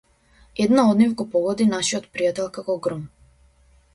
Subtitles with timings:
[0.63, 3.07] Една од нив го погоди нашиот пријател како гром.